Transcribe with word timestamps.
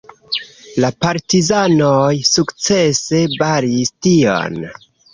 La 0.83 0.89
partizanoj 1.07 2.15
sukcese 2.31 3.23
baris 3.39 3.97
tion. 4.07 4.63